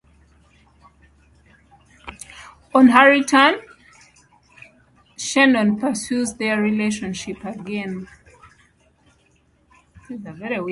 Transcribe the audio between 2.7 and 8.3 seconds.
On her return, Chernon pursues their relationship again.